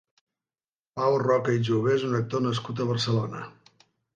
Pau 0.99 1.17
Roca 1.25 1.53
i 1.57 1.61
Jover 1.69 1.93
és 1.99 2.07
un 2.09 2.17
actor 2.23 2.45
nascut 2.49 2.85
a 2.87 2.91
Barcelona. 2.93 3.45